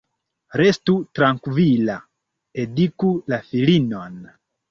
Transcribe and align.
Restu 0.61 0.95
trankvila, 1.17 1.99
eduku 2.63 3.13
la 3.35 3.41
filinon. 3.51 4.19